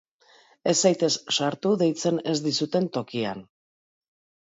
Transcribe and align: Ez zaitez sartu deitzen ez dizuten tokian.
Ez 0.73 0.73
zaitez 0.87 1.09
sartu 1.37 1.75
deitzen 1.83 2.19
ez 2.35 2.37
dizuten 2.49 2.91
tokian. 2.99 3.49